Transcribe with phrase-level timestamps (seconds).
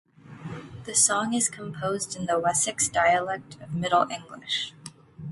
[0.85, 4.73] The song is composed in the Wessex dialect of Middle English.